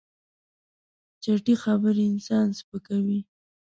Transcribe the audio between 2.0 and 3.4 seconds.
انسان سپکوي.